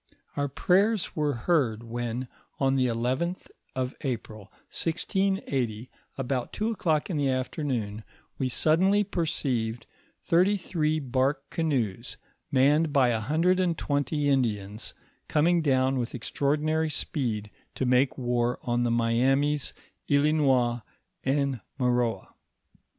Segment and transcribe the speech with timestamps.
[0.35, 2.27] Our prayers were heard when,
[2.59, 8.03] on the 11th of April, 1680, about two o'clock in the afternoon,
[8.39, 9.85] we suddenly perceived
[10.23, 12.17] thirty three bark canoes,
[12.51, 14.95] manned by a hundred and twenty Indians,
[15.27, 19.71] coming down with extraordinary speed, to make war on the Miamis,
[20.09, 20.81] Islinois,
[21.23, 22.33] and Maroa.